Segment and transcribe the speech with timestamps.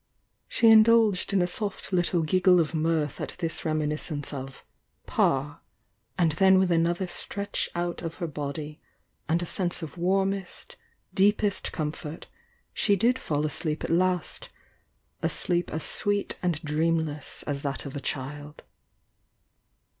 [0.47, 4.65] She indulged in a soft little giggle of mirth at this reminiscence of
[5.05, 5.61] "Pa,"
[6.17, 8.81] and then with another stretch out of her body,
[9.29, 10.75] and a sense of warmest,
[11.13, 12.25] deepest comfort,
[12.73, 14.49] she did fall asleep at last—
[15.21, 18.63] a sleep as sweet and dreamless as that of a child.